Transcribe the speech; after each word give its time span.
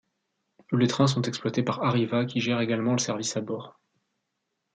Les 0.71 0.87
trains 0.87 1.05
sont 1.05 1.21
exploités 1.21 1.61
par 1.61 1.83
Arriva, 1.83 2.25
qui 2.25 2.41
gère 2.41 2.59
également 2.59 2.93
le 2.93 2.97
service 2.97 3.37
à 3.37 3.41
bord. 3.41 3.79